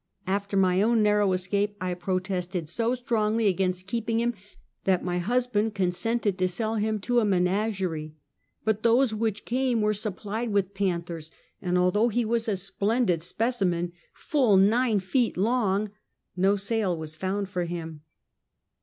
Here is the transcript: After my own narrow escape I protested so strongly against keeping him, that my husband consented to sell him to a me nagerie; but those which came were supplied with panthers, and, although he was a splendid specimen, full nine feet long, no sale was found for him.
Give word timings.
After 0.25 0.57
my 0.57 0.81
own 0.81 1.03
narrow 1.03 1.31
escape 1.33 1.75
I 1.79 1.93
protested 1.93 2.67
so 2.67 2.95
strongly 2.95 3.45
against 3.47 3.85
keeping 3.85 4.19
him, 4.19 4.33
that 4.83 5.03
my 5.05 5.19
husband 5.19 5.75
consented 5.75 6.39
to 6.39 6.47
sell 6.47 6.77
him 6.77 6.97
to 7.01 7.19
a 7.19 7.23
me 7.23 7.37
nagerie; 7.37 8.15
but 8.65 8.81
those 8.81 9.13
which 9.13 9.45
came 9.45 9.79
were 9.81 9.93
supplied 9.93 10.51
with 10.51 10.73
panthers, 10.73 11.29
and, 11.61 11.77
although 11.77 12.09
he 12.09 12.25
was 12.25 12.47
a 12.47 12.57
splendid 12.57 13.21
specimen, 13.21 13.91
full 14.11 14.57
nine 14.57 14.97
feet 14.97 15.37
long, 15.37 15.91
no 16.35 16.55
sale 16.55 16.97
was 16.97 17.15
found 17.15 17.47
for 17.47 17.65
him. 17.65 18.01